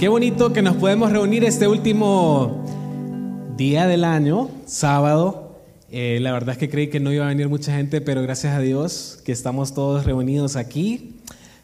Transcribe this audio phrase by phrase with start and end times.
[0.00, 2.64] qué bonito que nos podemos reunir este último
[3.58, 5.60] día del año, sábado.
[5.90, 8.54] Eh, la verdad es que creí que no iba a venir mucha gente, pero gracias
[8.54, 11.16] a Dios que estamos todos reunidos aquí.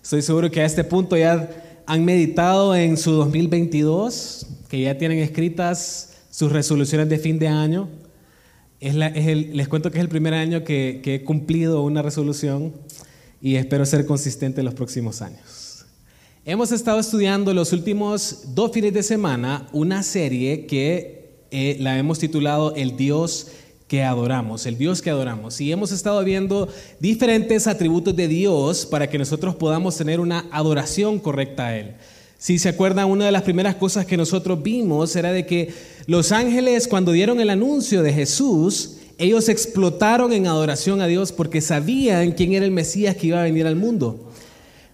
[0.02, 1.48] Estoy seguro que a este punto ya
[1.86, 7.88] han meditado en su 2022, que ya tienen escritas sus resoluciones de fin de año.
[8.82, 12.74] les cuento que es el primer año que, que he cumplido una resolución
[13.40, 15.65] y espero ser consistente en los próximos años.
[16.48, 22.20] Hemos estado estudiando los últimos dos fines de semana una serie que eh, la hemos
[22.20, 23.48] titulado El Dios
[23.88, 25.60] que adoramos, el Dios que adoramos.
[25.60, 26.68] Y hemos estado viendo
[27.00, 31.94] diferentes atributos de Dios para que nosotros podamos tener una adoración correcta a Él.
[32.38, 35.74] Si se acuerdan, una de las primeras cosas que nosotros vimos era de que
[36.06, 41.60] los ángeles cuando dieron el anuncio de Jesús, ellos explotaron en adoración a Dios porque
[41.60, 44.25] sabían quién era el Mesías que iba a venir al mundo.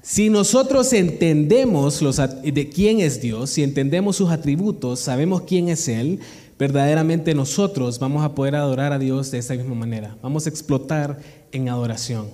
[0.03, 2.03] Si nosotros entendemos
[2.43, 6.19] de quién es Dios, si entendemos sus atributos, sabemos quién es Él,
[6.59, 10.17] verdaderamente nosotros vamos a poder adorar a Dios de esta misma manera.
[10.21, 11.21] Vamos a explotar
[11.53, 12.27] en adoración.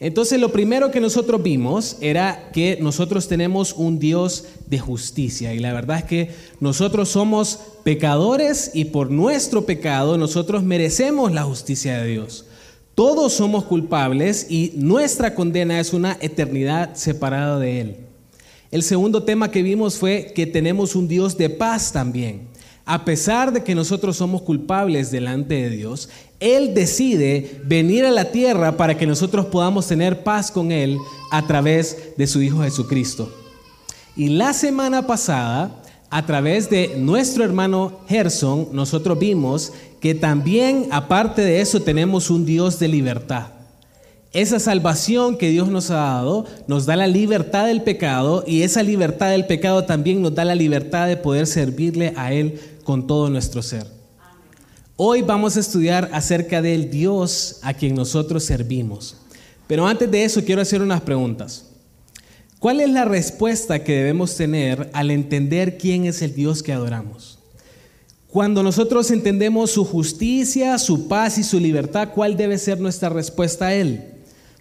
[0.00, 5.60] Entonces lo primero que nosotros vimos era que nosotros tenemos un Dios de justicia y
[5.60, 11.98] la verdad es que nosotros somos pecadores y por nuestro pecado nosotros merecemos la justicia
[11.98, 12.44] de Dios.
[12.98, 17.96] Todos somos culpables y nuestra condena es una eternidad separada de Él.
[18.72, 22.48] El segundo tema que vimos fue que tenemos un Dios de paz también.
[22.84, 26.08] A pesar de que nosotros somos culpables delante de Dios,
[26.40, 30.98] Él decide venir a la tierra para que nosotros podamos tener paz con Él
[31.30, 33.32] a través de su Hijo Jesucristo.
[34.16, 41.42] Y la semana pasada, a través de nuestro hermano Gerson, nosotros vimos que también, aparte
[41.42, 43.48] de eso, tenemos un Dios de libertad.
[44.32, 48.82] Esa salvación que Dios nos ha dado nos da la libertad del pecado y esa
[48.82, 53.30] libertad del pecado también nos da la libertad de poder servirle a Él con todo
[53.30, 53.86] nuestro ser.
[54.96, 59.16] Hoy vamos a estudiar acerca del Dios a quien nosotros servimos.
[59.66, 61.67] Pero antes de eso quiero hacer unas preguntas.
[62.58, 67.38] ¿Cuál es la respuesta que debemos tener al entender quién es el Dios que adoramos?
[68.26, 73.66] Cuando nosotros entendemos su justicia, su paz y su libertad, ¿cuál debe ser nuestra respuesta
[73.66, 74.02] a Él?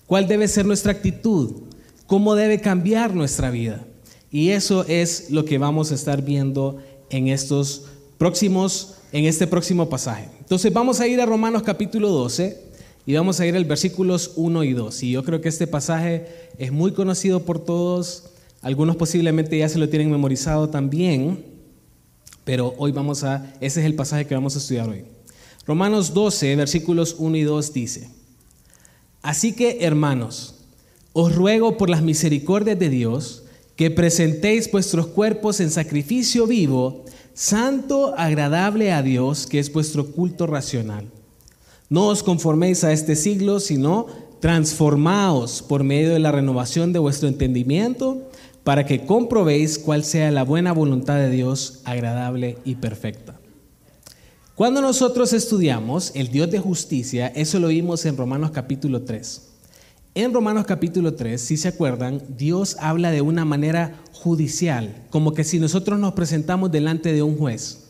[0.06, 1.64] ¿Cuál debe ser nuestra actitud?
[2.06, 3.84] ¿Cómo debe cambiar nuestra vida?
[4.30, 6.78] Y eso es lo que vamos a estar viendo
[7.10, 7.86] en estos
[8.20, 10.30] próximos, en este próximo pasaje.
[10.40, 12.67] Entonces vamos a ir a Romanos capítulo 12
[13.08, 15.04] y vamos a ir al versículos 1 y 2.
[15.04, 18.32] Y yo creo que este pasaje es muy conocido por todos,
[18.62, 21.46] algunos posiblemente ya se lo tienen memorizado también.
[22.44, 25.06] Pero hoy vamos a, ese es el pasaje que vamos a estudiar hoy.
[25.66, 28.10] Romanos 12, versículos 1 y 2 dice,
[29.22, 30.56] Así que, hermanos,
[31.14, 33.44] os ruego por las misericordias de Dios
[33.78, 40.46] que presentéis vuestros cuerpos en sacrificio vivo, santo, agradable a Dios, que es vuestro culto
[40.46, 41.10] racional.
[41.90, 44.08] No os conforméis a este siglo, sino
[44.42, 48.30] transformaos por medio de la renovación de vuestro entendimiento
[48.64, 53.40] para que comprobéis cuál sea la buena voluntad de Dios, agradable y perfecta.
[54.56, 59.44] Cuando nosotros estudiamos el Dios de justicia, eso lo vimos en Romanos capítulo 3.
[60.16, 65.44] En Romanos capítulo 3, si se acuerdan, Dios habla de una manera judicial, como que
[65.46, 67.84] si nosotros nos presentamos delante de un juez.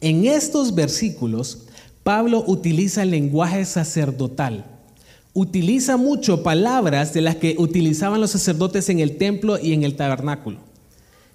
[0.00, 1.66] En estos versículos,
[2.02, 4.64] Pablo utiliza el lenguaje sacerdotal
[5.34, 9.96] utiliza mucho palabras de las que utilizaban los sacerdotes en el templo y en el
[9.96, 10.58] tabernáculo.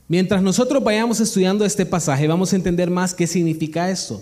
[0.08, 4.22] Mientras nosotros vayamos estudiando este pasaje, vamos a entender más qué significa esto.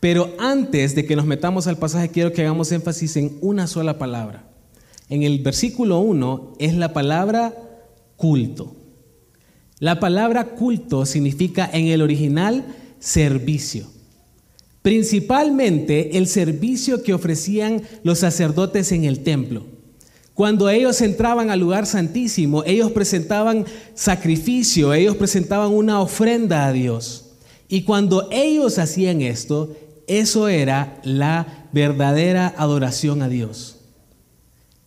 [0.00, 3.98] Pero antes de que nos metamos al pasaje, quiero que hagamos énfasis en una sola
[3.98, 4.44] palabra.
[5.08, 7.54] En el versículo 1 es la palabra
[8.16, 8.74] culto.
[9.78, 12.64] La palabra culto significa en el original
[13.00, 13.86] servicio.
[14.82, 19.64] Principalmente el servicio que ofrecían los sacerdotes en el templo.
[20.34, 23.64] Cuando ellos entraban al lugar santísimo, ellos presentaban
[23.94, 27.30] sacrificio, ellos presentaban una ofrenda a Dios.
[27.68, 29.76] Y cuando ellos hacían esto,
[30.06, 33.76] eso era la verdadera adoración a Dios.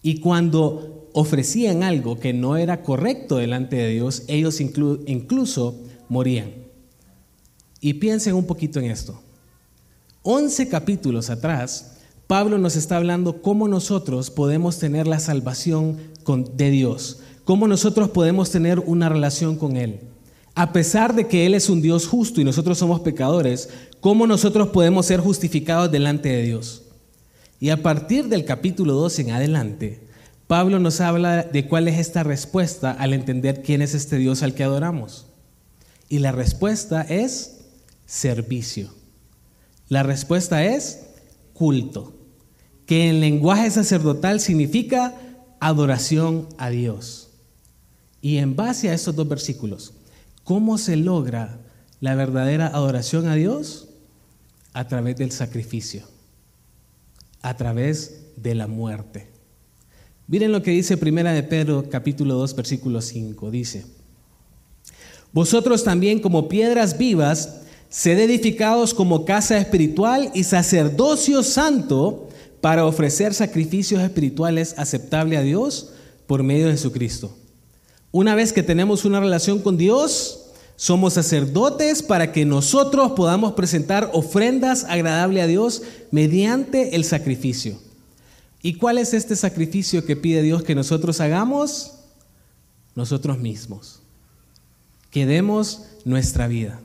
[0.01, 6.51] Y cuando ofrecían algo que no era correcto delante de Dios, ellos incluso morían.
[7.79, 9.21] Y piensen un poquito en esto.
[10.27, 15.97] 11 capítulos atrás, Pablo nos está hablando cómo nosotros podemos tener la salvación
[16.55, 19.99] de Dios, cómo nosotros podemos tener una relación con Él.
[20.55, 23.69] A pesar de que Él es un Dios justo y nosotros somos pecadores,
[23.99, 26.81] cómo nosotros podemos ser justificados delante de Dios.
[27.59, 30.07] Y a partir del capítulo 12 en adelante,
[30.47, 34.55] Pablo nos habla de cuál es esta respuesta al entender quién es este Dios al
[34.55, 35.27] que adoramos.
[36.09, 37.59] Y la respuesta es
[38.07, 39.04] servicio.
[39.87, 41.07] La respuesta es
[41.53, 42.13] culto,
[42.85, 45.15] que en lenguaje sacerdotal significa
[45.59, 47.29] adoración a Dios.
[48.21, 49.93] Y en base a estos dos versículos,
[50.43, 51.59] ¿cómo se logra
[51.99, 53.89] la verdadera adoración a Dios?
[54.73, 56.03] A través del sacrificio,
[57.41, 59.29] a través de la muerte.
[60.27, 63.51] Miren lo que dice Primera de Pedro capítulo 2 versículo 5.
[63.51, 63.85] Dice,
[65.31, 67.61] Vosotros también como piedras vivas,
[67.95, 72.27] sed edificados como casa espiritual y sacerdocio santo
[72.59, 75.91] para ofrecer sacrificios espirituales aceptables a Dios
[76.27, 77.33] por medio de Jesucristo.
[78.11, 84.09] Una vez que tenemos una relación con Dios, somos sacerdotes para que nosotros podamos presentar
[84.11, 85.81] ofrendas agradables a Dios
[86.11, 87.79] mediante el sacrificio.
[88.61, 91.93] ¿Y cuál es este sacrificio que pide Dios que nosotros hagamos?
[92.93, 94.01] Nosotros mismos.
[95.11, 96.81] Que demos nuestra vida,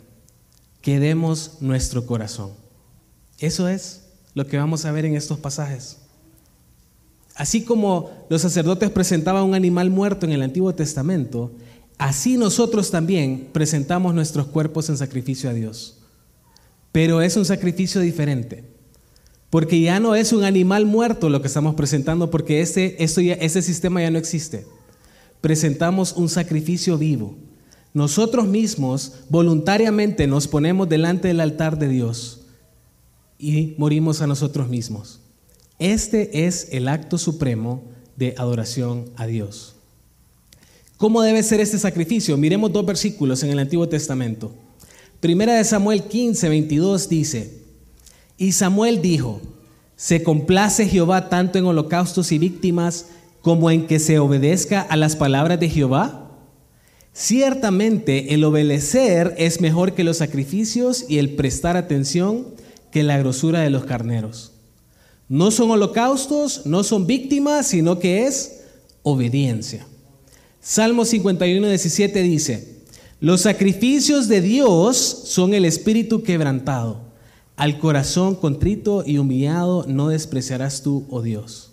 [0.82, 2.53] que demos nuestro corazón.
[3.38, 4.03] Eso es
[4.35, 5.99] lo que vamos a ver en estos pasajes.
[7.35, 11.53] Así como los sacerdotes presentaban un animal muerto en el Antiguo Testamento,
[11.97, 15.99] así nosotros también presentamos nuestros cuerpos en sacrificio a Dios.
[16.93, 18.65] Pero es un sacrificio diferente.
[19.49, 24.00] Porque ya no es un animal muerto lo que estamos presentando, porque ese, ese sistema
[24.00, 24.65] ya no existe.
[25.41, 27.37] Presentamos un sacrificio vivo.
[27.93, 32.43] Nosotros mismos voluntariamente nos ponemos delante del altar de Dios
[33.39, 35.21] y morimos a nosotros mismos.
[35.79, 37.83] Este es el acto supremo
[38.17, 39.75] de adoración a Dios.
[40.99, 42.37] ¿Cómo debe ser este sacrificio?
[42.37, 44.53] Miremos dos versículos en el Antiguo Testamento.
[45.19, 47.61] Primera de Samuel 15, 22 dice,
[48.37, 49.41] y Samuel dijo,
[49.97, 53.07] ¿se complace Jehová tanto en holocaustos y víctimas
[53.41, 56.20] como en que se obedezca a las palabras de Jehová?
[57.12, 62.47] Ciertamente el obedecer es mejor que los sacrificios y el prestar atención
[62.91, 64.53] que la grosura de los carneros.
[65.29, 68.62] No son holocaustos, no son víctimas, sino que es
[69.03, 69.87] obediencia.
[70.61, 72.81] Salmo 51, 17 dice,
[73.21, 77.11] los sacrificios de Dios son el espíritu quebrantado
[77.61, 81.73] al corazón contrito y humillado no despreciarás tú, oh Dios.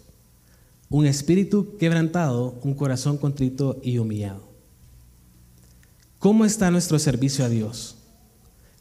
[0.89, 4.46] Un espíritu quebrantado, un corazón contrito y humillado.
[6.19, 7.95] ¿Cómo está nuestro servicio a Dios?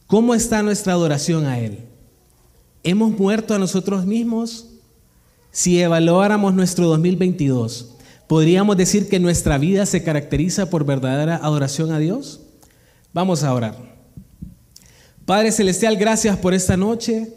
[0.07, 1.79] ¿Cómo está nuestra adoración a Él?
[2.83, 4.69] ¿Hemos muerto a nosotros mismos?
[5.51, 7.95] Si evaluáramos nuestro 2022,
[8.27, 12.41] ¿podríamos decir que nuestra vida se caracteriza por verdadera adoración a Dios?
[13.13, 13.97] Vamos a orar.
[15.25, 17.33] Padre Celestial, gracias por esta noche.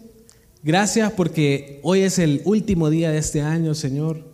[0.62, 4.24] Gracias porque hoy es el último día de este año, Señor.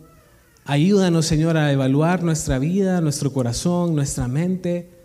[0.65, 4.96] Ayúdanos, Señor, a evaluar nuestra vida, nuestro corazón, nuestra mente.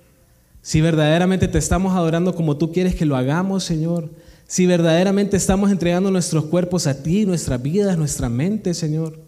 [0.63, 4.11] Si verdaderamente te estamos adorando como tú quieres que lo hagamos, Señor.
[4.47, 9.19] Si verdaderamente estamos entregando nuestros cuerpos a ti, nuestras vidas, nuestra mente, Señor.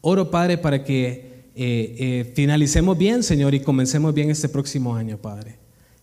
[0.00, 5.18] Oro, Padre, para que eh, eh, finalicemos bien, Señor, y comencemos bien este próximo año,
[5.18, 5.56] Padre.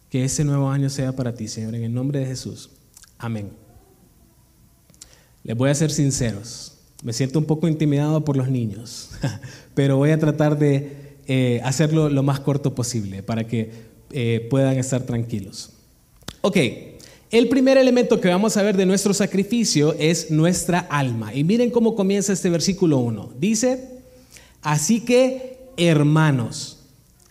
[0.09, 2.69] Que ese nuevo año sea para ti, Señor, en el nombre de Jesús.
[3.17, 3.49] Amén.
[5.43, 6.77] Les voy a ser sinceros.
[7.03, 9.11] Me siento un poco intimidado por los niños,
[9.73, 14.77] pero voy a tratar de eh, hacerlo lo más corto posible para que eh, puedan
[14.77, 15.71] estar tranquilos.
[16.41, 16.57] Ok,
[17.31, 21.33] el primer elemento que vamos a ver de nuestro sacrificio es nuestra alma.
[21.33, 23.33] Y miren cómo comienza este versículo 1.
[23.39, 23.89] Dice,
[24.61, 26.79] así que hermanos,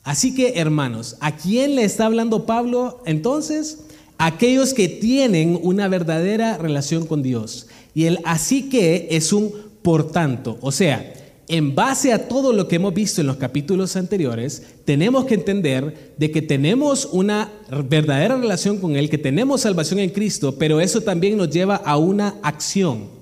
[0.08, 3.80] Así que, hermanos, ¿a quién le está hablando Pablo entonces?
[4.16, 7.66] Aquellos que tienen una verdadera relación con Dios.
[7.94, 10.56] Y el así que es un por tanto.
[10.62, 11.12] O sea,
[11.48, 16.14] en base a todo lo que hemos visto en los capítulos anteriores, tenemos que entender
[16.18, 17.50] de que tenemos una
[17.88, 21.96] verdadera relación con Él, que tenemos salvación en Cristo, pero eso también nos lleva a
[21.96, 23.18] una acción.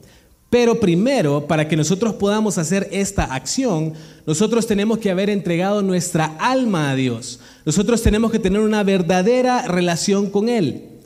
[0.50, 3.94] Pero primero, para que nosotros podamos hacer esta acción,
[4.26, 7.40] nosotros tenemos que haber entregado nuestra alma a Dios.
[7.64, 10.96] Nosotros tenemos que tener una verdadera relación con Él.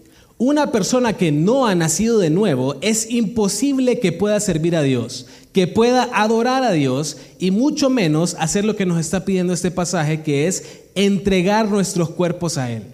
[0.43, 5.27] Una persona que no ha nacido de nuevo es imposible que pueda servir a Dios,
[5.53, 9.71] que pueda adorar a Dios y mucho menos hacer lo que nos está pidiendo este
[9.71, 12.85] pasaje, que es entregar nuestros cuerpos a Él.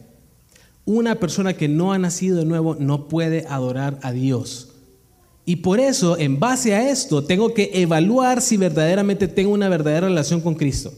[0.85, 4.69] Una persona que no ha nacido de nuevo no puede adorar a Dios.
[5.45, 10.09] Y por eso, en base a esto, tengo que evaluar si verdaderamente tengo una verdadera
[10.09, 10.93] relación con Cristo.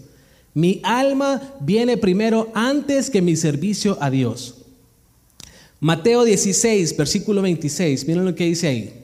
[0.55, 4.55] Mi alma viene primero antes que mi servicio a Dios.
[5.81, 8.95] Mateo 16, versículo 26, miren lo que dice ahí.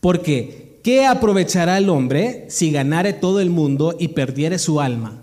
[0.00, 5.22] Porque, ¿qué aprovechará el hombre si ganare todo el mundo y perdiere su alma?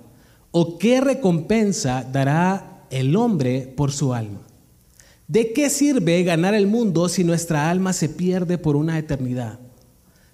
[0.52, 4.42] ¿O qué recompensa dará el hombre por su alma?
[5.28, 9.60] ¿De qué sirve ganar el mundo si nuestra alma se pierde por una eternidad?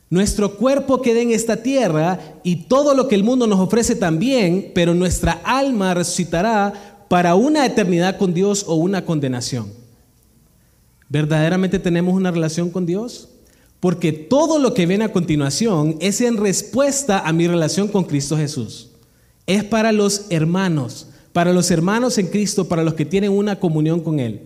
[0.10, 4.72] Nuestro cuerpo queda en esta tierra y todo lo que el mundo nos ofrece también,
[4.74, 9.74] pero nuestra alma resucitará para una eternidad con Dios o una condenación.
[11.10, 13.30] ¿Verdaderamente tenemos una relación con Dios?
[13.80, 18.38] Porque todo lo que viene a continuación es en respuesta a mi relación con Cristo
[18.38, 18.90] Jesús.
[19.48, 24.00] Es para los hermanos, para los hermanos en Cristo, para los que tienen una comunión
[24.00, 24.42] con Él.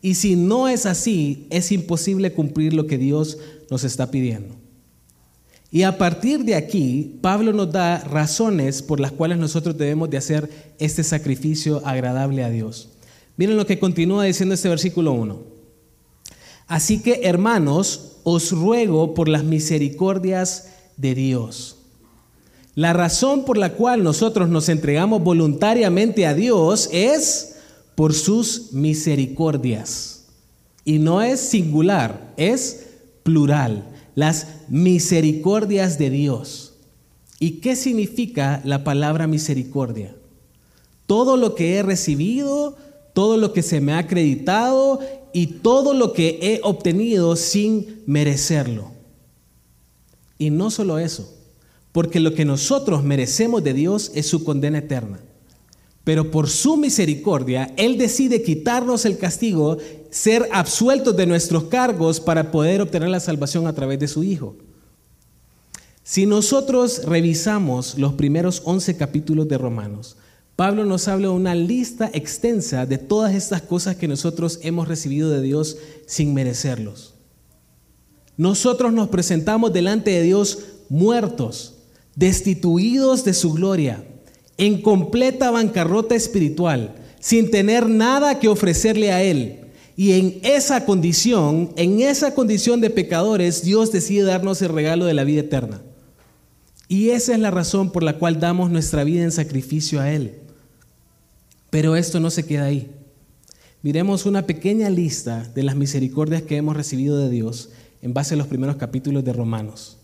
[0.00, 3.38] Y si no es así, es imposible cumplir lo que Dios
[3.70, 4.54] nos está pidiendo.
[5.70, 10.18] Y a partir de aquí, Pablo nos da razones por las cuales nosotros debemos de
[10.18, 10.48] hacer
[10.78, 12.90] este sacrificio agradable a Dios.
[13.36, 15.53] Miren lo que continúa diciendo este versículo 1.
[16.74, 21.76] Así que, hermanos, os ruego por las misericordias de Dios.
[22.74, 27.58] La razón por la cual nosotros nos entregamos voluntariamente a Dios es
[27.94, 30.24] por sus misericordias.
[30.84, 32.86] Y no es singular, es
[33.22, 33.88] plural.
[34.16, 36.74] Las misericordias de Dios.
[37.38, 40.16] ¿Y qué significa la palabra misericordia?
[41.06, 42.76] Todo lo que he recibido,
[43.12, 44.98] todo lo que se me ha acreditado
[45.34, 48.92] y todo lo que he obtenido sin merecerlo.
[50.38, 51.34] Y no solo eso,
[51.90, 55.18] porque lo que nosotros merecemos de Dios es su condena eterna.
[56.04, 59.78] Pero por su misericordia, Él decide quitarnos el castigo,
[60.10, 64.54] ser absueltos de nuestros cargos para poder obtener la salvación a través de su Hijo.
[66.04, 70.16] Si nosotros revisamos los primeros 11 capítulos de Romanos,
[70.56, 75.30] Pablo nos habla de una lista extensa de todas estas cosas que nosotros hemos recibido
[75.30, 77.14] de Dios sin merecerlos.
[78.36, 81.74] Nosotros nos presentamos delante de Dios muertos,
[82.14, 84.04] destituidos de su gloria
[84.56, 89.60] en completa bancarrota espiritual, sin tener nada que ofrecerle a Él.
[89.96, 95.14] Y en esa condición, en esa condición de pecadores, Dios decide darnos el regalo de
[95.14, 95.82] la vida eterna.
[96.86, 100.43] Y esa es la razón por la cual damos nuestra vida en sacrificio a Él.
[101.74, 102.88] Pero esto no se queda ahí.
[103.82, 108.36] Miremos una pequeña lista de las misericordias que hemos recibido de Dios en base a
[108.36, 109.96] los primeros capítulos de Romanos.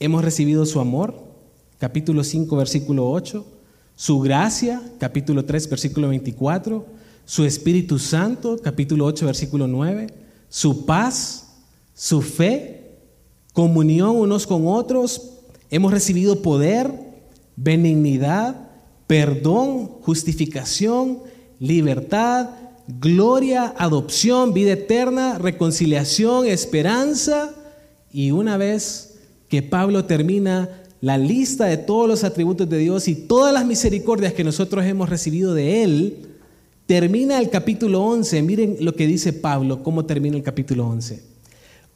[0.00, 1.22] Hemos recibido su amor,
[1.78, 3.46] capítulo 5, versículo 8,
[3.94, 6.84] su gracia, capítulo 3, versículo 24,
[7.24, 10.08] su Espíritu Santo, capítulo 8, versículo 9,
[10.48, 11.60] su paz,
[11.94, 12.96] su fe,
[13.52, 15.30] comunión unos con otros,
[15.70, 16.92] hemos recibido poder,
[17.54, 18.73] benignidad,
[19.06, 21.18] perdón, justificación,
[21.58, 22.50] libertad,
[22.86, 27.54] gloria, adopción, vida eterna, reconciliación, esperanza.
[28.12, 29.18] Y una vez
[29.48, 30.68] que Pablo termina
[31.00, 35.08] la lista de todos los atributos de Dios y todas las misericordias que nosotros hemos
[35.08, 36.26] recibido de Él,
[36.86, 38.42] termina el capítulo 11.
[38.42, 41.22] Miren lo que dice Pablo, cómo termina el capítulo 11.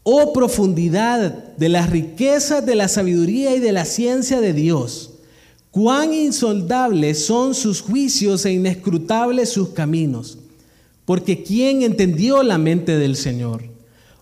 [0.03, 5.18] Oh profundidad de las riquezas de la sabiduría y de la ciencia de Dios.
[5.71, 10.39] Cuán insondables son sus juicios e inescrutables sus caminos.
[11.05, 13.65] Porque ¿quién entendió la mente del Señor?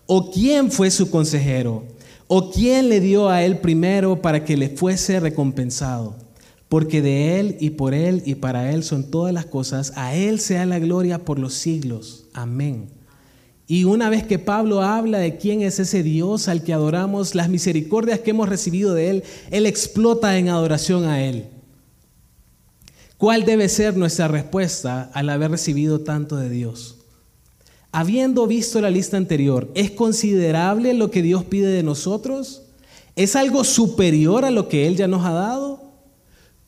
[0.05, 1.83] ¿O quién fue su consejero?
[2.27, 6.15] ¿O quién le dio a él primero para que le fuese recompensado?
[6.69, 10.39] Porque de él y por él y para él son todas las cosas, a él
[10.39, 12.25] sea la gloria por los siglos.
[12.33, 12.96] Amén.
[13.67, 17.49] Y una vez que Pablo habla de quién es ese Dios al que adoramos, las
[17.49, 21.47] misericordias que hemos recibido de él, él explota en adoración a él.
[23.17, 26.97] ¿Cuál debe ser nuestra respuesta al haber recibido tanto de Dios?
[27.91, 32.61] Habiendo visto la lista anterior, ¿es considerable lo que Dios pide de nosotros?
[33.15, 35.81] ¿Es algo superior a lo que Él ya nos ha dado?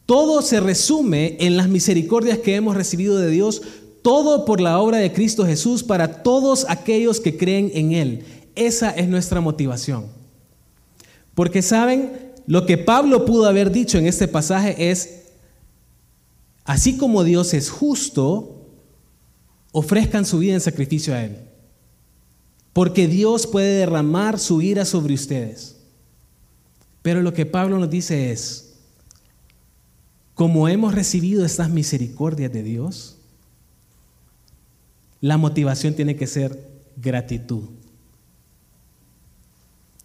[0.08, 3.62] Todo se resume en las misericordias que hemos recibido de Dios,
[4.02, 8.26] todo por la obra de Cristo Jesús para todos aquellos que creen en Él.
[8.56, 10.08] Esa es nuestra motivación.
[11.36, 15.24] Porque saben, lo que Pablo pudo haber dicho en este pasaje es,
[16.66, 18.66] así como Dios es justo,
[19.72, 21.38] ofrezcan su vida en sacrificio a Él.
[22.74, 25.78] Porque Dios puede derramar su ira sobre ustedes.
[27.02, 28.74] Pero lo que Pablo nos dice es,
[30.34, 33.19] como hemos recibido estas misericordias de Dios,
[35.22, 36.58] la motivación tiene que ser
[36.96, 37.64] gratitud.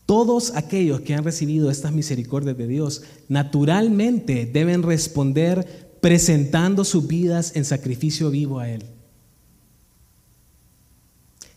[0.06, 7.56] Todos aquellos que han recibido estas misericordias de Dios naturalmente deben responder presentando sus vidas
[7.56, 8.84] en sacrificio vivo a Él.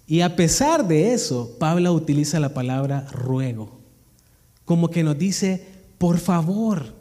[0.07, 3.81] Y a pesar de eso, Pablo utiliza la palabra ruego,
[4.63, 5.65] como que nos dice,
[5.97, 6.93] por favor,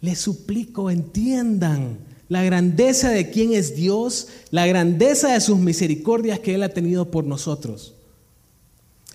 [0.00, 1.98] les suplico, entiendan
[2.28, 7.10] la grandeza de quién es Dios, la grandeza de sus misericordias que Él ha tenido
[7.10, 7.94] por nosotros.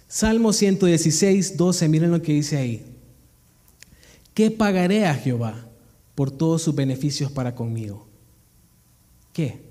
[0.08, 2.86] Salmo 116, 12, miren lo que dice ahí.
[4.34, 5.68] ¿Qué pagaré a Jehová
[6.16, 8.08] por todos sus beneficios para conmigo?
[9.32, 9.62] ¿Qué?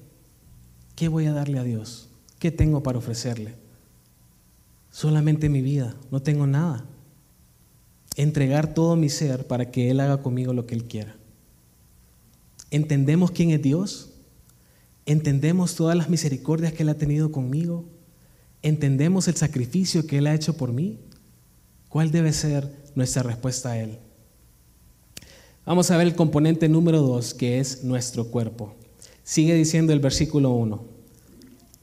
[0.94, 2.08] ¿Qué voy a darle a Dios?
[2.38, 3.54] ¿Qué tengo para ofrecerle?
[4.90, 6.84] Solamente mi vida, no tengo nada.
[8.16, 11.16] Entregar todo mi ser para que Él haga conmigo lo que Él quiera.
[12.72, 14.08] ¿Entendemos quién es Dios?
[15.04, 17.84] ¿Entendemos todas las misericordias que Él ha tenido conmigo?
[18.62, 20.98] ¿Entendemos el sacrificio que Él ha hecho por mí?
[21.90, 23.98] ¿Cuál debe ser nuestra respuesta a Él?
[25.66, 28.74] Vamos a ver el componente número dos, que es nuestro cuerpo.
[29.22, 30.82] Sigue diciendo el versículo 1,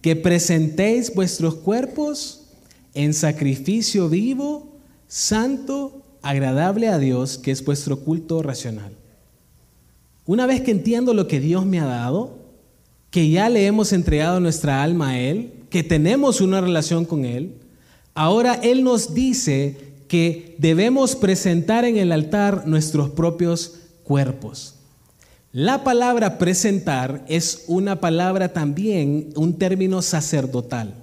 [0.02, 2.48] que presentéis vuestros cuerpos
[2.96, 4.76] en sacrificio vivo,
[5.08, 8.98] santo, agradable a Dios, que es vuestro culto racional.
[10.30, 12.38] Una vez que entiendo lo que Dios me ha dado,
[13.10, 17.56] que ya le hemos entregado nuestra alma a Él, que tenemos una relación con Él,
[18.14, 24.76] ahora Él nos dice que debemos presentar en el altar nuestros propios cuerpos.
[25.52, 30.94] La palabra presentar es una palabra también, un término sacerdotal.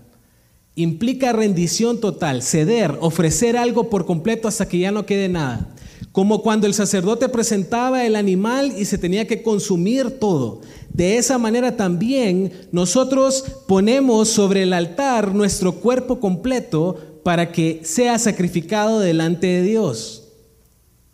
[0.76, 5.74] Implica rendición total, ceder, ofrecer algo por completo hasta que ya no quede nada.
[6.12, 10.60] Como cuando el sacerdote presentaba el animal y se tenía que consumir todo.
[10.92, 18.18] De esa manera también nosotros ponemos sobre el altar nuestro cuerpo completo para que sea
[18.18, 20.28] sacrificado delante de Dios.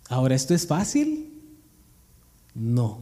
[0.09, 1.33] Ahora, ¿esto es fácil?
[2.55, 3.01] No,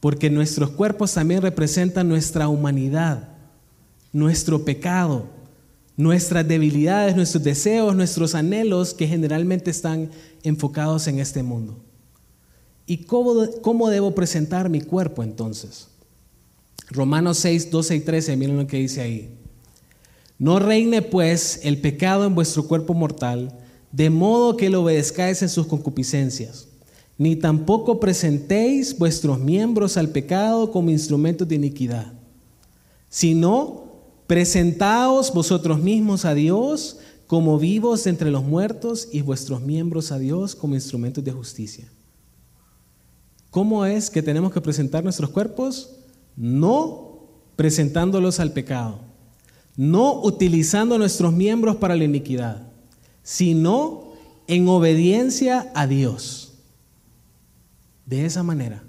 [0.00, 3.30] porque nuestros cuerpos también representan nuestra humanidad,
[4.12, 5.26] nuestro pecado,
[5.96, 10.10] nuestras debilidades, nuestros deseos, nuestros anhelos que generalmente están
[10.42, 11.76] enfocados en este mundo.
[12.86, 15.88] ¿Y cómo, debo presentar mi cuerpo entonces?
[16.90, 19.30] Romanos 6, 12 y 13, miren lo que dice ahí.
[20.38, 23.56] No reine pues el pecado en vuestro cuerpo mortal,
[23.92, 26.66] de modo que lo obedezcáis en sus concupiscencias,
[27.16, 32.12] ni tampoco presentéis vuestros miembros al pecado como instrumentos de iniquidad,
[33.08, 33.83] sino
[34.26, 40.54] presentaos vosotros mismos a Dios como vivos entre los muertos y vuestros miembros a Dios
[40.54, 41.88] como instrumentos de justicia.
[43.50, 45.96] ¿Cómo es que tenemos que presentar nuestros cuerpos?
[46.36, 49.00] No presentándolos al pecado,
[49.76, 52.68] no utilizando nuestros miembros para la iniquidad,
[53.22, 54.12] sino
[54.48, 56.54] en obediencia a Dios.
[58.06, 58.82] De esa manera,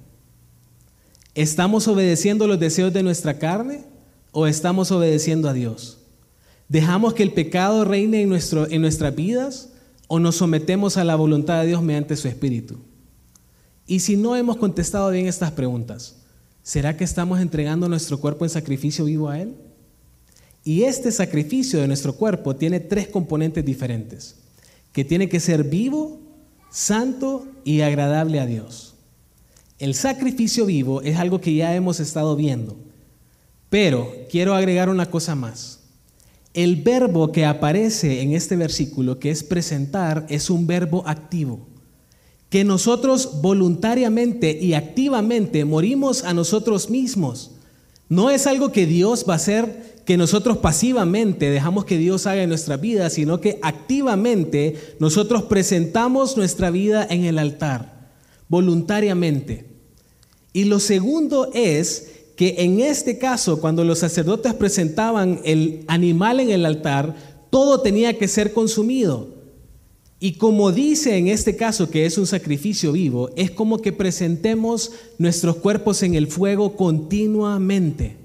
[1.36, 3.95] ¿estamos obedeciendo los deseos de nuestra carne
[4.38, 5.98] o estamos obedeciendo a Dios?
[6.68, 9.70] ¿Dejamos que el pecado reine en, nuestro, en nuestras vidas
[10.10, 12.76] o nos sometemos a la voluntad de Dios mediante su Espíritu?
[13.88, 16.18] Y si no hemos contestado bien estas preguntas,
[16.64, 19.56] ¿será que estamos entregando nuestro cuerpo en sacrificio vivo a Él?
[20.66, 24.36] Y este sacrificio de nuestro cuerpo tiene tres componentes diferentes,
[24.92, 26.20] que tiene que ser vivo,
[26.70, 28.96] santo y agradable a Dios.
[29.80, 32.76] El sacrificio vivo es algo que ya hemos estado viendo,
[33.70, 35.80] pero quiero agregar una cosa más.
[36.54, 41.68] El verbo que aparece en este versículo, que es presentar, es un verbo activo
[42.50, 47.52] que nosotros voluntariamente y activamente morimos a nosotros mismos.
[48.08, 52.44] No es algo que Dios va a hacer que nosotros pasivamente dejamos que Dios haga
[52.44, 58.12] en nuestra vida, sino que activamente nosotros presentamos nuestra vida en el altar,
[58.48, 59.66] voluntariamente.
[60.54, 66.50] Y lo segundo es que en este caso, cuando los sacerdotes presentaban el animal en
[66.50, 67.16] el altar,
[67.50, 69.34] todo tenía que ser consumido.
[70.20, 74.92] Y como dice en este caso que es un sacrificio vivo, es como que presentemos
[75.18, 78.18] nuestros cuerpos en el fuego continuamente.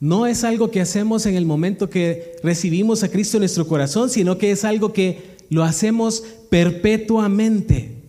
[0.00, 4.10] No es algo que hacemos en el momento que recibimos a Cristo en nuestro corazón,
[4.10, 8.03] sino que es algo que lo hacemos perpetuamente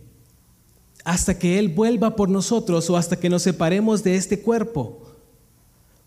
[1.06, 5.04] hasta que Él vuelva por nosotros o hasta que nos separemos de este cuerpo.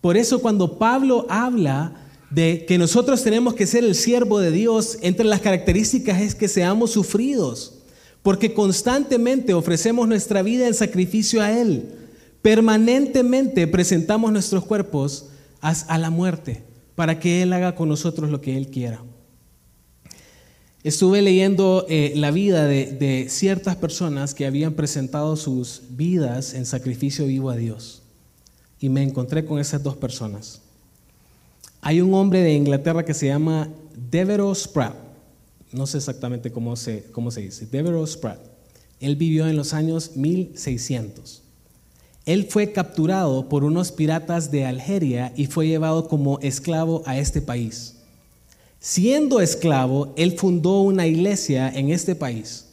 [0.00, 1.94] Por eso cuando Pablo habla
[2.30, 6.48] de que nosotros tenemos que ser el siervo de Dios, entre las características es que
[6.48, 7.78] seamos sufridos,
[8.22, 11.94] porque constantemente ofrecemos nuestra vida en sacrificio a Él.
[12.42, 15.26] Permanentemente presentamos nuestros cuerpos
[15.60, 16.64] a la muerte
[16.96, 19.00] para que Él haga con nosotros lo que Él quiera.
[20.84, 27.26] Estuve leyendo eh, la vida de ciertas personas que habían presentado sus vidas en sacrificio
[27.26, 28.02] vivo a Dios
[28.80, 30.60] y me encontré con esas dos personas.
[31.80, 33.68] Hay un hombre de Inglaterra que se llama
[34.10, 34.94] Devereux Spratt.
[35.72, 37.66] No sé exactamente cómo se, cómo se dice.
[37.66, 38.40] Devereux Spratt.
[39.00, 41.42] Él vivió en los años 1600.
[42.24, 47.40] Él fue capturado por unos piratas de Algeria y fue llevado como esclavo a este
[47.40, 47.97] país.
[48.80, 52.66] Siendo esclavo, él fundó una iglesia en este país.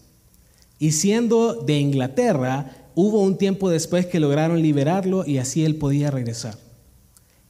[0.77, 6.11] Y siendo de Inglaterra, hubo un tiempo después que lograron liberarlo y así él podía
[6.11, 6.57] regresar.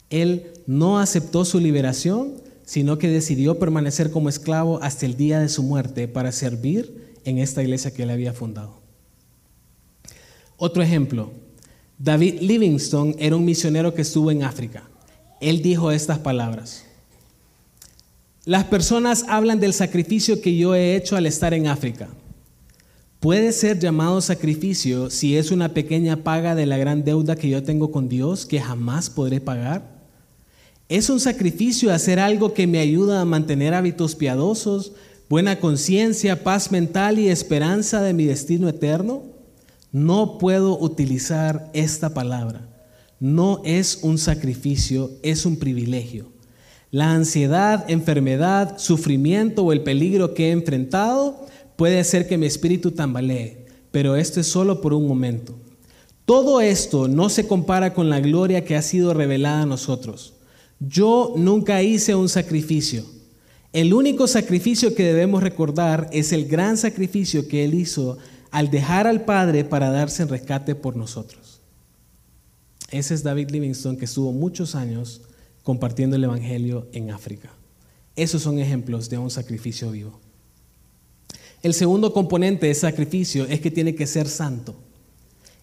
[0.10, 2.34] Él no aceptó su liberación,
[2.66, 7.40] sino que decidió permanecer como esclavo hasta el día de su muerte para servir en
[7.40, 8.80] esta iglesia que él había fundado.
[10.58, 11.32] Otro ejemplo,
[12.00, 14.84] David Livingstone era un misionero que estuvo en África.
[15.42, 16.85] Él dijo estas palabras.
[18.46, 22.10] Las personas hablan del sacrificio que yo he hecho al estar en África.
[23.20, 27.64] Puede ser llamado sacrificio si es una pequeña paga de la gran deuda que yo
[27.64, 29.96] tengo con Dios que jamás podré pagar.
[30.90, 34.92] Es un sacrificio hacer algo que me ayuda a mantener hábitos piadosos,
[35.28, 39.24] buena conciencia, paz mental y esperanza de mi destino eterno.
[39.92, 42.70] No puedo utilizar esta palabra.
[43.20, 46.35] No es un sacrificio, es un privilegio.
[46.96, 52.92] La ansiedad, enfermedad, sufrimiento o el peligro que he enfrentado puede hacer que mi espíritu
[52.92, 55.60] tambalee, pero esto es solo por un momento.
[56.24, 60.36] Todo esto no se compara con la gloria que ha sido revelada a nosotros.
[60.80, 63.04] Yo nunca hice un sacrificio.
[63.74, 68.20] El único sacrificio que debemos recordar es el gran sacrificio que Él hizo
[68.52, 71.60] al dejar al Padre para darse en rescate por nosotros.
[72.90, 75.24] Ese es David Livingstone que estuvo muchos años
[75.66, 77.50] compartiendo el Evangelio en África.
[78.16, 80.22] Esos son ejemplos de un sacrificio vivo.
[81.64, 84.76] El segundo componente de sacrificio es que tiene que ser santo.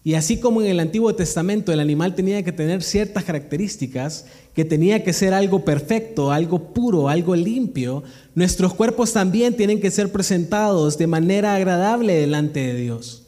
[0.03, 4.65] Y así como en el Antiguo Testamento el animal tenía que tener ciertas características, que
[4.65, 8.03] tenía que ser algo perfecto, algo puro, algo limpio,
[8.35, 13.22] nuestros cuerpos también tienen que ser presentados de manera agradable delante de Dios.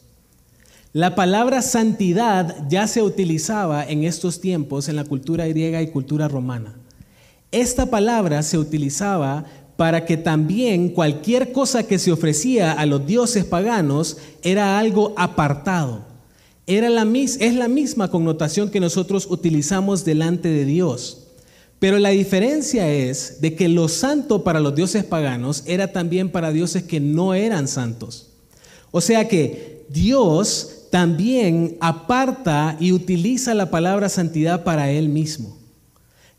[0.96, 6.26] La palabra santidad ya se utilizaba en estos tiempos en la cultura griega y cultura
[6.26, 6.74] romana.
[7.52, 9.44] Esta palabra se utilizaba
[9.76, 16.02] para que también cualquier cosa que se ofrecía a los dioses paganos era algo apartado
[16.66, 21.26] era la, es la misma connotación que nosotros utilizamos delante de Dios.
[21.78, 26.52] Pero la diferencia es de que lo santo para los dioses paganos era también para
[26.52, 28.28] dioses que no eran santos.
[28.92, 35.58] O sea que Dios también aparta y utiliza la palabra santidad para Él mismo.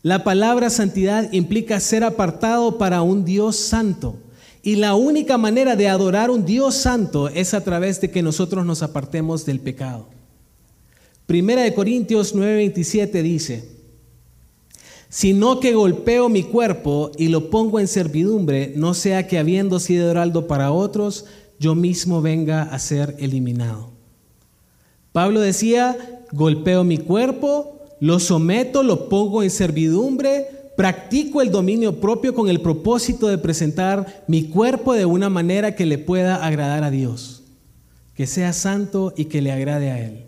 [0.02, 4.16] La palabra santidad implica ser apartado para un Dios santo.
[4.62, 8.64] Y la única manera de adorar un Dios santo es a través de que nosotros
[8.64, 10.08] nos apartemos del pecado.
[11.26, 13.78] Primera de Corintios 9:27 dice,
[15.08, 20.10] sino que golpeo mi cuerpo y lo pongo en servidumbre, no sea que habiendo sido
[20.10, 21.24] heraldo para otros,
[21.58, 23.97] yo mismo venga a ser eliminado.
[25.18, 25.96] Pablo decía,
[26.30, 32.60] golpeo mi cuerpo, lo someto, lo pongo en servidumbre, practico el dominio propio con el
[32.60, 37.42] propósito de presentar mi cuerpo de una manera que le pueda agradar a Dios,
[38.14, 40.26] que sea santo y que le agrade a Él.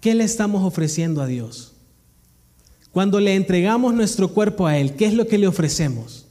[0.00, 1.74] ¿Qué le estamos ofreciendo a Dios?
[2.90, 6.24] Cuando le entregamos nuestro cuerpo a Él, ¿qué es lo que le ofrecemos?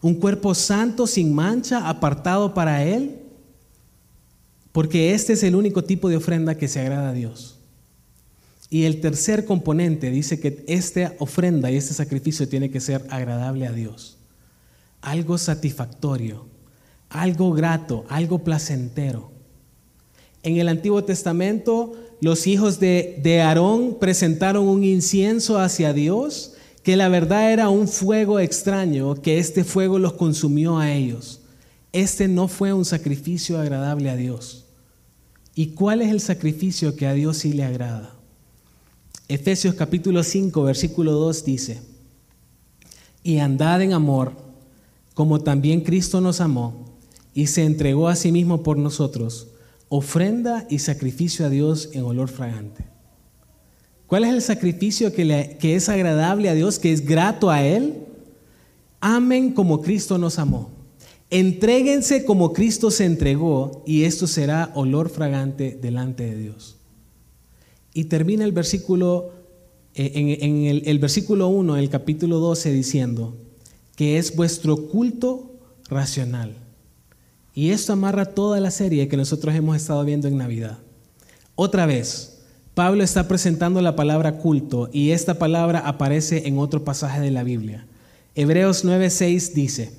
[0.00, 3.19] ¿Un cuerpo santo, sin mancha, apartado para Él?
[4.72, 7.56] Porque este es el único tipo de ofrenda que se agrada a Dios.
[8.68, 13.66] Y el tercer componente dice que esta ofrenda y este sacrificio tiene que ser agradable
[13.66, 14.16] a Dios.
[15.02, 16.46] Algo satisfactorio,
[17.08, 19.32] algo grato, algo placentero.
[20.42, 26.52] En el Antiguo Testamento los hijos de, Aarón presentaron un incienso hacia Dios,
[26.82, 31.39] que la verdad era un fuego extraño, que este fuego los consumió a ellos.
[31.92, 34.66] Este no fue un sacrificio agradable a Dios.
[35.54, 38.14] ¿Y cuál es el sacrificio que a Dios sí le agrada?
[39.28, 41.82] Efesios capítulo 5, versículo 2 dice,
[43.22, 44.32] y andad en amor,
[45.14, 46.86] como también Cristo nos amó
[47.34, 49.48] y se entregó a sí mismo por nosotros
[49.90, 52.84] ofrenda y sacrificio a Dios en olor fragante.
[54.06, 57.94] ¿Cuál es el sacrificio que, que es agradable a Dios, que es grato a Él?
[59.00, 60.70] Amen como Cristo nos amó.
[61.30, 66.76] Entréguense como Cristo se entregó y esto será olor fragante delante de Dios.
[67.94, 69.30] Y termina el versículo,
[69.94, 73.36] eh, en, el, versículo 1, el capítulo 12, diciendo
[73.94, 75.52] que es vuestro culto
[75.88, 76.56] racional.
[77.54, 80.78] Y esto amarra toda la serie que nosotros hemos estado viendo en Navidad.
[81.54, 82.38] Otra vez,
[82.74, 87.44] Pablo está presentando la palabra culto y esta palabra aparece en otro pasaje de la
[87.44, 87.86] Biblia.
[88.34, 89.92] Hebreos 9:6 dice,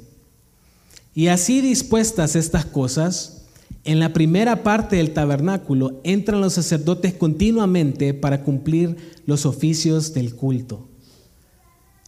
[1.13, 3.37] y así dispuestas estas cosas,
[3.83, 8.95] En la primera parte del tabernáculo entran los sacerdotes continuamente para cumplir
[9.25, 10.87] los oficios del culto.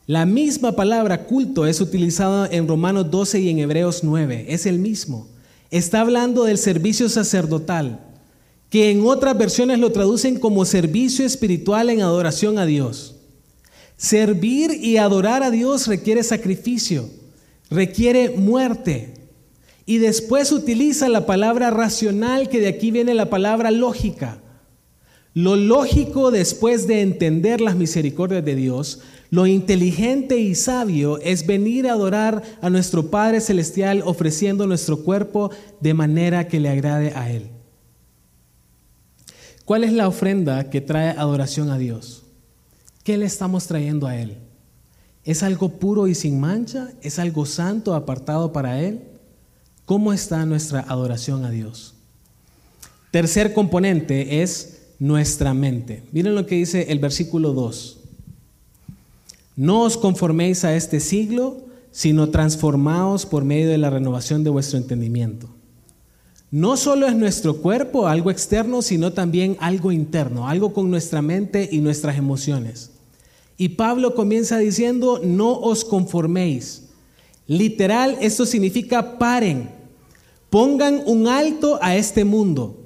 [0.05, 4.45] La misma palabra culto es utilizada en Romanos 12 y en Hebreos 9.
[4.49, 5.27] Es el mismo.
[5.71, 8.01] Está hablando del servicio sacerdotal,
[8.69, 13.15] que en otras versiones lo traducen como servicio espiritual en adoración a Dios.
[13.97, 17.09] Servir y adorar a Dios requiere sacrificio,
[17.73, 19.13] requiere muerte.
[19.85, 24.39] Y después utiliza la palabra racional, que de aquí viene la palabra lógica.
[25.33, 31.87] Lo lógico después de entender las misericordias de Dios, lo inteligente y sabio es venir
[31.87, 35.49] a adorar a nuestro Padre Celestial ofreciendo nuestro cuerpo
[35.81, 37.49] de manera que le agrade a Él.
[39.65, 42.23] ¿Cuál es la ofrenda que trae adoración a Dios?
[43.03, 44.37] ¿Qué le estamos trayendo a Él?
[45.25, 46.91] ¿Es algo puro y sin mancha?
[47.01, 49.01] ¿Es algo santo apartado para Él?
[49.85, 51.93] ¿Cómo está nuestra adoración a Dios?
[53.11, 56.03] Tercer componente es nuestra mente.
[56.11, 57.99] Miren lo que dice el versículo 2.
[59.55, 64.77] No os conforméis a este siglo, sino transformaos por medio de la renovación de vuestro
[64.77, 65.47] entendimiento.
[66.49, 71.69] No solo es nuestro cuerpo algo externo, sino también algo interno, algo con nuestra mente
[71.71, 72.92] y nuestras emociones.
[73.57, 76.83] Y Pablo comienza diciendo, no os conforméis.
[77.47, 79.69] Literal, esto significa paren,
[80.49, 82.79] pongan un alto a este mundo.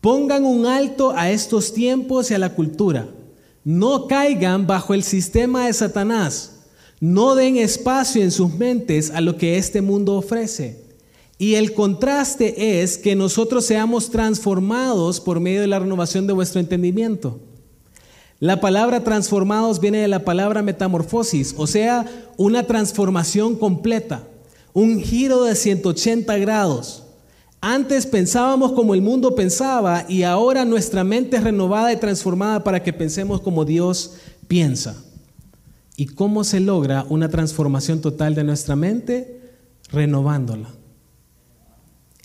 [0.00, 3.08] Pongan un alto a estos tiempos y a la cultura.
[3.62, 6.64] No caigan bajo el sistema de Satanás.
[6.98, 10.82] No den espacio en sus mentes a lo que este mundo ofrece.
[11.38, 16.60] Y el contraste es que nosotros seamos transformados por medio de la renovación de vuestro
[16.60, 17.38] entendimiento.
[18.42, 22.04] La palabra transformados viene de la palabra metamorfosis, o sea,
[22.36, 24.24] una transformación completa,
[24.72, 27.04] un giro de 180 grados.
[27.60, 32.82] Antes pensábamos como el mundo pensaba y ahora nuestra mente es renovada y transformada para
[32.82, 34.14] que pensemos como Dios
[34.48, 35.00] piensa.
[35.96, 39.40] ¿Y cómo se logra una transformación total de nuestra mente?
[39.92, 40.68] Renovándola.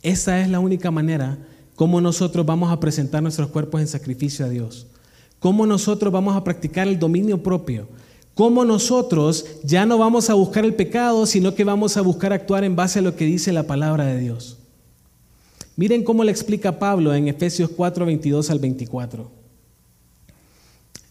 [0.02, 1.38] Esa es la única manera
[1.76, 4.88] como nosotros vamos a presentar nuestros cuerpos en sacrificio a Dios.
[5.39, 7.88] Cómo nosotros vamos a practicar el dominio propio.
[8.34, 12.63] Cómo nosotros ya no vamos a buscar el pecado, sino que vamos a buscar actuar
[12.63, 14.58] en base a lo que dice la palabra de Dios.
[15.76, 19.32] Miren cómo le explica Pablo en Efesios 4, 22 al 24.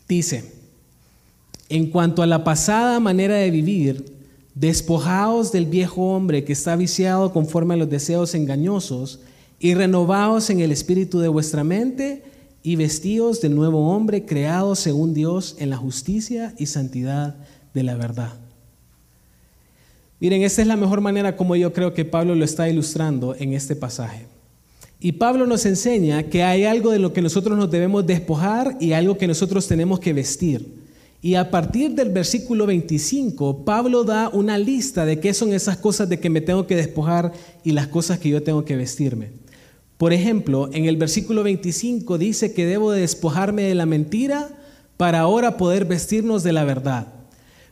[0.08, 0.52] Dice,
[1.68, 4.16] en cuanto a la pasada manera de vivir,
[4.54, 9.20] despojaos del viejo hombre que está viciado conforme a los deseos engañosos
[9.58, 12.22] y renovaos en el espíritu de vuestra mente
[12.66, 17.37] y vestíos del nuevo hombre creado según Dios en la justicia y santidad
[17.72, 18.33] de la verdad.
[20.18, 23.52] Miren, esta es la mejor manera como yo creo que Pablo lo está ilustrando en
[23.52, 24.26] este pasaje.
[24.98, 28.94] Y Pablo nos enseña que hay algo de lo que nosotros nos debemos despojar y
[28.94, 30.66] algo que nosotros tenemos que vestir.
[31.22, 36.09] Y a partir del versículo 25, Pablo da una lista de qué son esas cosas
[36.09, 37.31] de que me tengo que despojar
[37.62, 39.45] y las cosas que yo tengo que vestirme.
[39.98, 44.48] Por ejemplo, en el versículo 25 dice que debo despojarme de la mentira
[44.96, 47.09] para ahora poder vestirnos de la verdad.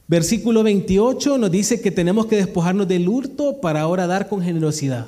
[0.07, 5.07] Versículo 28 nos dice que tenemos que despojarnos del hurto para ahora dar con generosidad.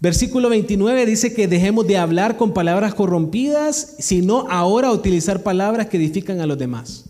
[0.00, 5.96] Versículo 29 dice que dejemos de hablar con palabras corrompidas, sino ahora utilizar palabras que
[5.96, 7.06] edifican a los demás.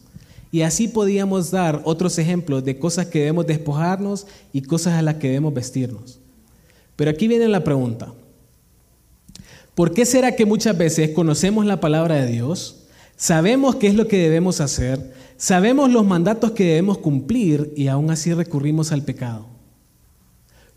[0.51, 5.17] Y así podíamos dar otros ejemplos de cosas que debemos despojarnos y cosas a las
[5.17, 6.19] que debemos vestirnos.
[6.97, 8.15] Pero aquí viene la pregunta.
[9.79, 14.09] ¿Por qué será que muchas veces conocemos la palabra de Dios, sabemos qué es lo
[14.09, 19.47] que debemos hacer, sabemos los mandatos que debemos cumplir y aún así recurrimos al pecado?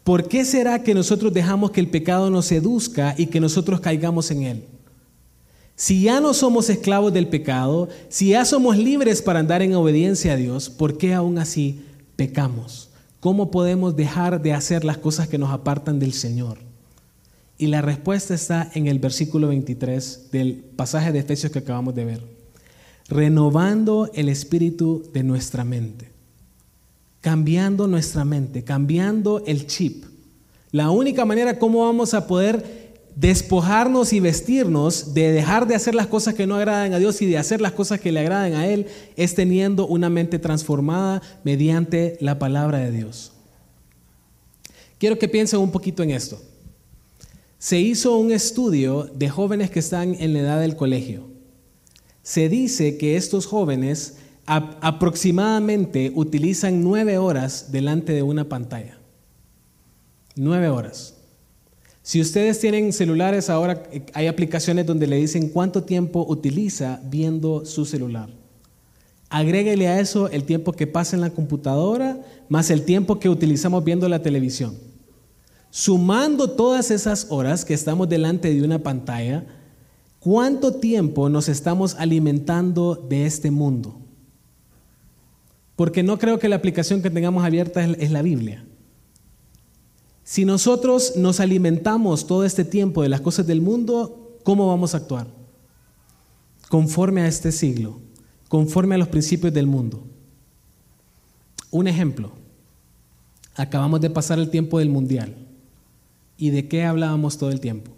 [0.04, 4.30] ¿Por qué será que nosotros dejamos que el pecado nos seduzca y que nosotros caigamos
[4.30, 4.66] en él?
[5.76, 10.34] Si ya no somos esclavos del pecado, si ya somos libres para andar en obediencia
[10.34, 11.84] a Dios, ¿por qué aún así
[12.16, 12.92] pecamos?
[13.20, 16.71] ¿Cómo podemos dejar de hacer las cosas que nos apartan del Señor?
[17.62, 22.06] Y la respuesta está en el versículo 23 del pasaje de Efesios que acabamos de
[22.06, 22.24] ver.
[23.08, 26.12] Renovando el espíritu de nuestra mente
[27.22, 30.06] cambiando nuestra mente, cambiando el chip.
[30.72, 32.82] La única manera como vamos a poder
[33.16, 37.26] despojarnos y vestirnos de dejar de hacer las cosas que no agradan a Dios y
[37.28, 42.18] de hacer las cosas que le agradan a Él es teniendo una mente transformada mediante
[42.22, 43.34] la palabra de Dios.
[44.98, 46.42] Quiero que piensen un poquito en esto.
[47.62, 51.28] Se hizo un estudio de jóvenes que están en la edad del colegio.
[52.24, 58.98] Se dice que estos jóvenes aproximadamente utilizan nueve horas delante de una pantalla.
[60.36, 61.14] Nueve horas.
[62.02, 67.64] Si ustedes tienen celulares, ahora eh, hay aplicaciones donde le dicen cuánto tiempo utiliza viendo
[67.64, 68.30] su celular.
[69.30, 73.84] Agréguele a eso el tiempo que pasa en la computadora más el tiempo que utilizamos
[73.84, 74.91] viendo la televisión.
[75.72, 79.46] Sumando todas esas horas que estamos delante de una pantalla,
[80.20, 83.98] ¿cuánto tiempo nos estamos alimentando de este mundo?
[85.78, 88.66] Porque no creo que la aplicación que tengamos abierta es la Biblia.
[90.26, 94.98] Si nosotros nos alimentamos todo este tiempo de las cosas del mundo, ¿cómo vamos a
[94.98, 95.28] actuar?
[96.68, 98.00] Conforme a este siglo,
[98.50, 100.04] conforme a los principios del mundo.
[101.72, 102.34] Un ejemplo,
[103.56, 105.48] acabamos de pasar el tiempo del mundial.
[106.42, 107.92] ¿Y de qué hablábamos todo el tiempo?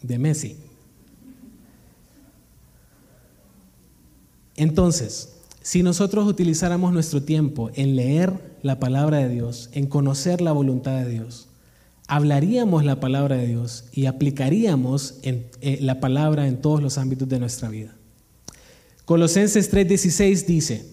[0.00, 0.56] De Messi.
[4.56, 10.52] Entonces, si nosotros utilizáramos nuestro tiempo en leer la palabra de Dios, en conocer la
[10.52, 11.48] voluntad de Dios,
[12.06, 17.40] hablaríamos la palabra de Dios y aplicaríamos eh, la palabra en todos los ámbitos de
[17.40, 17.94] nuestra vida.
[19.04, 20.86] Colosenses 3:16 dice,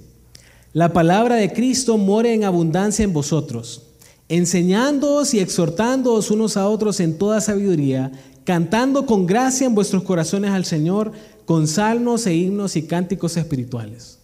[0.74, 3.89] la palabra de Cristo more en abundancia en vosotros,
[4.30, 8.12] enseñándoos y exhortándoos unos a otros en toda sabiduría,
[8.46, 11.12] cantando con gracia en vuestros corazones al Señor,
[11.46, 14.20] con salmos e himnos y cánticos espirituales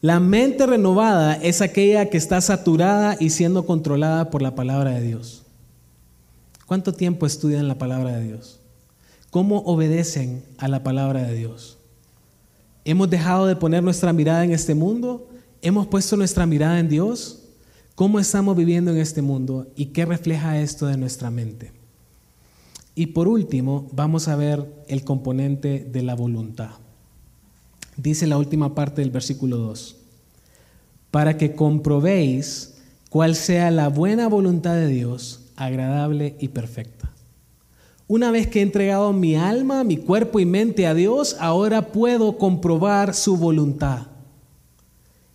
[0.00, 5.02] la mente renovada es aquella que está saturada y siendo controlada por la palabra de
[5.02, 5.42] Dios.
[6.66, 8.60] ¿Cuánto tiempo estudian la palabra de Dios?
[9.30, 11.78] ¿Cómo obedecen a la palabra de Dios?
[12.84, 15.28] ¿Hemos dejado de poner nuestra mirada en este mundo?
[15.62, 17.37] ¿Hemos puesto nuestra mirada en Dios?
[17.98, 21.72] ¿Cómo estamos viviendo en este mundo y qué refleja esto de nuestra mente?
[22.94, 26.70] Y por último, vamos a ver el componente de la voluntad
[27.98, 29.96] dice la última parte del versículo 2,
[31.10, 32.76] para que comprobéis
[33.10, 37.10] cuál sea la buena voluntad de Dios, agradable y perfecta.
[38.06, 42.38] Una vez que he entregado mi alma, mi cuerpo y mente a Dios, ahora puedo
[42.38, 44.06] comprobar su voluntad.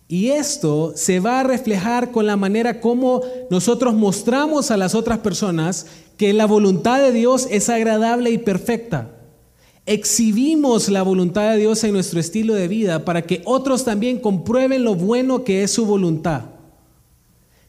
[0.06, 5.18] Y esto se va a reflejar con la manera como nosotros mostramos a las otras
[5.18, 5.86] personas
[6.16, 9.14] que la voluntad de Dios es agradable y perfecta
[9.86, 14.84] exhibimos la voluntad de Dios en nuestro estilo de vida para que otros también comprueben
[14.84, 16.42] lo bueno que es su voluntad.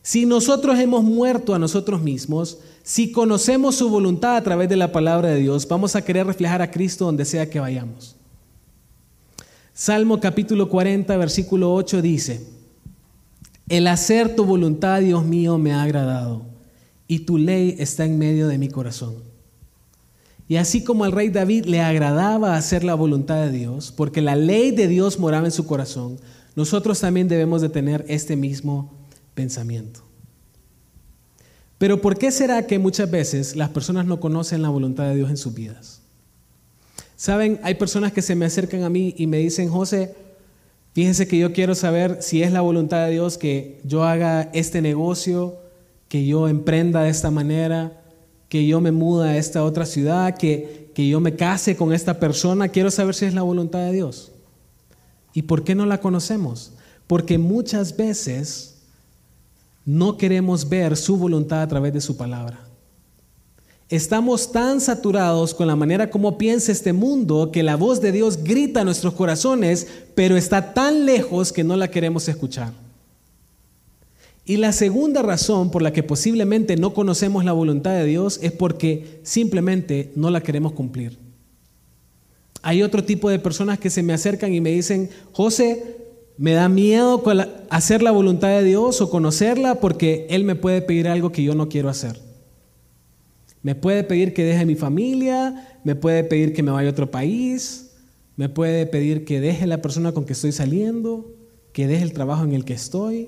[0.02, 4.91] Si nosotros hemos muerto a nosotros mismos, si conocemos su voluntad a través de la
[4.91, 8.15] palabra de Dios, vamos a querer reflejar a Cristo donde sea que vayamos.
[9.78, 12.48] Salmo capítulo 40, versículo 8 dice,
[13.68, 16.46] el hacer tu voluntad, Dios mío, me ha agradado,
[17.10, 19.16] y tu ley está en medio de mi corazón.
[20.48, 24.38] Y así como al rey David le agradaba hacer la voluntad de Dios, porque la
[24.38, 26.22] ley de Dios moraba en su corazón,
[26.56, 28.94] nosotros también debemos de tener este mismo
[29.34, 30.04] pensamiento.
[31.78, 35.30] Pero ¿por qué será que muchas veces las personas no conocen la voluntad de Dios
[35.30, 36.05] en sus vidas?
[37.15, 40.15] Saben, hay personas que se me acercan a mí y me dicen, José,
[40.93, 44.82] fíjense que yo quiero saber si es la voluntad de Dios que yo haga este
[44.82, 45.58] negocio,
[46.10, 48.01] que yo emprenda de esta manera,
[48.49, 52.19] que yo me muda a esta otra ciudad, que, que yo me case con esta
[52.19, 54.32] persona, quiero saber si es la voluntad de Dios.
[55.34, 56.73] ¿Y por qué no la conocemos?
[57.08, 58.75] Porque muchas veces
[59.86, 62.60] no queremos ver su voluntad a través de su palabra.
[63.89, 68.43] Estamos tan saturados con la manera como piensa este mundo que la voz de Dios
[68.43, 72.74] grita a nuestros corazones, pero está tan lejos que no la queremos escuchar.
[74.43, 78.52] Y la segunda razón por la que posiblemente no conocemos la voluntad de Dios es
[78.52, 81.17] porque simplemente no la queremos cumplir.
[82.63, 85.98] Hay otro tipo de personas que se me acercan y me dicen, José,
[86.38, 87.24] me da miedo
[87.69, 91.54] hacer la voluntad de Dios o conocerla porque Él me puede pedir algo que yo
[91.54, 92.19] no quiero hacer.
[93.65, 97.10] Me puede pedir que deje mi familia, me puede pedir que me vaya a otro
[97.10, 97.93] país,
[98.36, 101.34] me puede pedir que deje la persona con que estoy saliendo,
[101.73, 103.28] que deje el trabajo en el que estoy.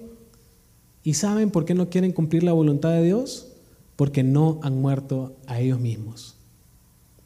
[1.01, 3.47] ¿Y saben por qué no quieren cumplir la voluntad de Dios?
[3.95, 6.35] Porque no han muerto a ellos mismos.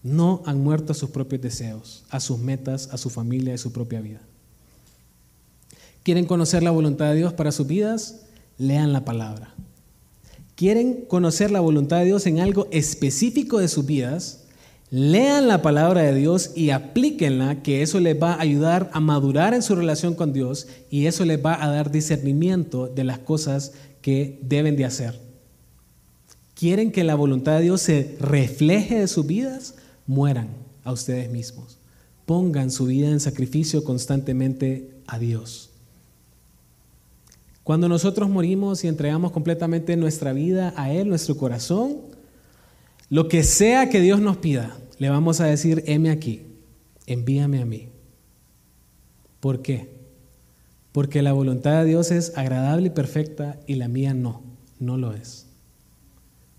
[0.03, 3.73] No han muerto a sus propios deseos, a sus metas, a su familia y su
[3.73, 4.21] propia vida.
[6.03, 8.21] ¿Quieren conocer la voluntad de Dios para sus vidas?
[8.57, 9.53] Lean la palabra.
[10.61, 14.43] ¿Quieren conocer la voluntad de Dios en algo específico de sus vidas?
[14.91, 19.55] Lean la palabra de Dios y aplíquenla, que eso les va a ayudar a madurar
[19.55, 23.71] en su relación con Dios y eso les va a dar discernimiento de las cosas
[24.03, 25.19] que deben de hacer.
[26.53, 29.73] ¿Quieren que la voluntad de Dios se refleje de sus vidas?
[30.05, 30.49] Mueran
[30.83, 31.79] a ustedes mismos.
[32.27, 35.70] Pongan su vida en sacrificio constantemente a Dios.
[37.63, 41.97] Cuando nosotros morimos y entregamos completamente nuestra vida a Él, nuestro corazón,
[43.09, 46.43] Lo que sea que Dios nos pida, le vamos a decir, heme aquí,
[47.07, 47.89] envíame a mí.
[49.41, 49.89] ¿Por qué?
[50.93, 54.41] Porque la voluntad de Dios es agradable y perfecta y la mía no,
[54.79, 55.47] no lo es.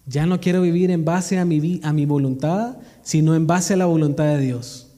[0.04, 3.76] Ya no quiero vivir en base a mi, a mi voluntad, sino en base a
[3.76, 4.88] la voluntad de Dios.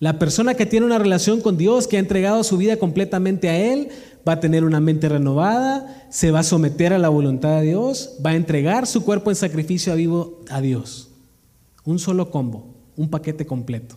[0.00, 3.56] La persona que tiene una relación con Dios, que ha entregado su vida completamente a
[3.56, 3.88] Él,
[4.26, 8.16] va a tener una mente renovada, se va a someter a la voluntad de Dios,
[8.24, 11.10] va a entregar su cuerpo en sacrificio a vivo a Dios.
[11.84, 12.66] Un solo combo,
[12.96, 13.96] un paquete completo.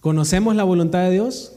[0.00, 1.52] ¿Conocemos la voluntad de Dios?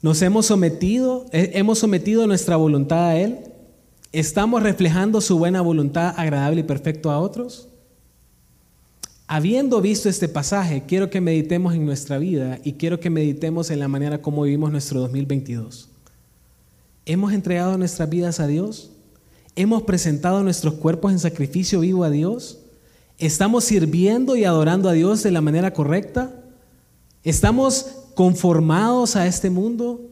[0.00, 3.38] ¿Nos hemos sometido, hemos sometido nuestra voluntad a Él?
[4.12, 7.68] ¿Estamos reflejando su buena voluntad agradable y perfecto a otros?
[9.34, 13.78] Habiendo visto este pasaje, quiero que meditemos en nuestra vida y quiero que meditemos en
[13.78, 15.88] la manera como vivimos nuestro 2022.
[17.06, 18.90] ¿Hemos entregado nuestras vidas a Dios?
[19.56, 22.58] ¿Hemos presentado nuestros cuerpos en sacrificio vivo a Dios?
[23.16, 26.30] ¿Estamos sirviendo y adorando a Dios de la manera correcta?
[27.24, 30.10] ¿Estamos conformados a este mundo?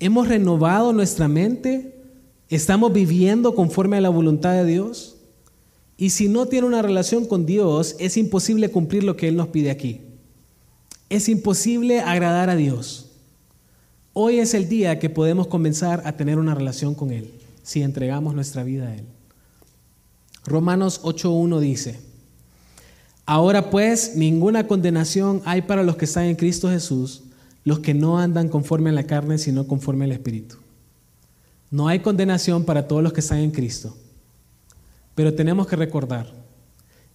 [0.00, 2.02] ¿Hemos renovado nuestra mente?
[2.48, 5.19] ¿Estamos viviendo conforme a la voluntad de Dios?
[6.00, 9.48] Y si no tiene una relación con Dios, es imposible cumplir lo que Él nos
[9.48, 10.00] pide aquí.
[11.10, 13.10] Es imposible agradar a Dios.
[14.14, 17.30] Hoy es el día que podemos comenzar a tener una relación con Él,
[17.62, 19.04] si entregamos nuestra vida a Él.
[20.46, 22.00] Romanos 8.1 dice,
[23.26, 27.24] Ahora pues ninguna condenación hay para los que están en Cristo Jesús,
[27.62, 30.56] los que no andan conforme a la carne, sino conforme al Espíritu.
[31.70, 33.94] No hay condenación para todos los que están en Cristo.
[35.14, 36.26] Pero tenemos que recordar,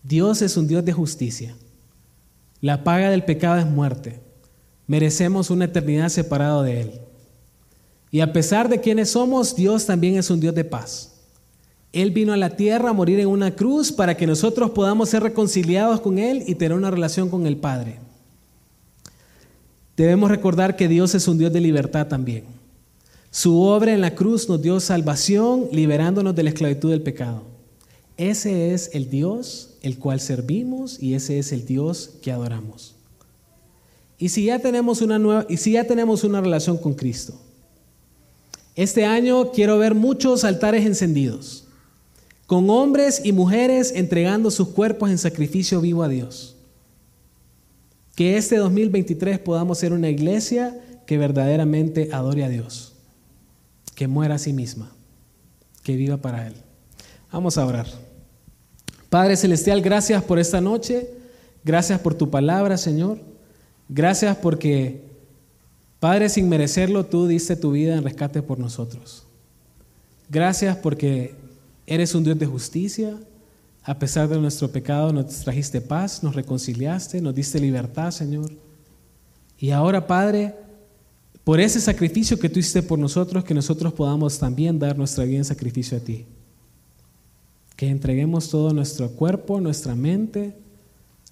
[0.03, 1.55] Dios es un Dios de justicia.
[2.61, 4.19] La paga del pecado es muerte.
[4.87, 7.01] Merecemos una eternidad separado de Él.
[8.11, 11.13] Y a pesar de quienes somos, Dios también es un Dios de paz.
[11.91, 15.23] Él vino a la tierra a morir en una cruz para que nosotros podamos ser
[15.23, 17.99] reconciliados con Él y tener una relación con el Padre.
[19.95, 22.43] Debemos recordar que Dios es un Dios de libertad también.
[23.31, 27.54] Su obra en la cruz nos dio salvación, liberándonos de la esclavitud del pecado.
[28.17, 32.95] Ese es el Dios el cual servimos y ese es el Dios que adoramos.
[34.17, 37.33] Y si ya tenemos una nueva y si ya tenemos una relación con Cristo.
[38.75, 41.65] Este año quiero ver muchos altares encendidos
[42.47, 46.55] con hombres y mujeres entregando sus cuerpos en sacrificio vivo a Dios.
[48.15, 52.93] Que este 2023 podamos ser una iglesia que verdaderamente adore a Dios,
[53.95, 54.91] que muera a sí misma,
[55.83, 56.53] que viva para Él.
[57.31, 58.04] Vamos a orar.
[59.15, 61.09] Padre Celestial, gracias por esta noche,
[61.63, 63.17] gracias por tu palabra, Señor.
[63.87, 65.05] Gracias porque,
[66.01, 69.23] Padre, sin merecerlo, tú diste tu vida en rescate por nosotros.
[70.29, 71.33] Gracias porque
[71.87, 73.17] eres un Dios de justicia.
[73.83, 78.51] A pesar de nuestro pecado, nos trajiste paz, nos reconciliaste, nos diste libertad, Señor.
[79.57, 80.55] Y ahora, Padre,
[81.45, 85.37] por ese sacrificio que tú hiciste por nosotros, que nosotros podamos también dar nuestra vida
[85.37, 86.25] en sacrificio a ti.
[87.75, 90.55] Que entreguemos todo nuestro cuerpo, nuestra mente,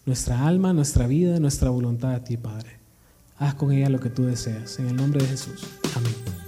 [0.05, 2.77] nuestra alma, nuestra vida, nuestra voluntad a ti, Padre.
[3.37, 4.79] Haz con ella lo que tú deseas.
[4.79, 5.67] En el nombre de Jesús.
[5.95, 6.42] Amén.